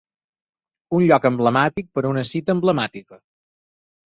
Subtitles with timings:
[0.99, 3.21] Un lloc emblemàtic per a una cita emblemàtica.